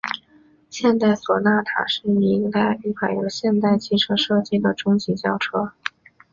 [0.71, 2.49] 现代索纳塔是一
[2.91, 5.73] 款由现代汽车设计的中级轿车。